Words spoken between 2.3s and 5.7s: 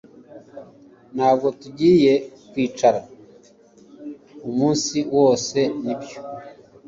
kwicara umunsi wose